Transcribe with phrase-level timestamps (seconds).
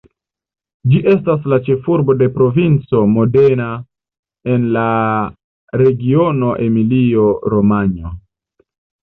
[0.91, 3.67] Ĝi estas la ĉefurbo de Provinco Modena
[4.55, 4.87] en la
[5.83, 8.15] regiono Emilio-Romanjo.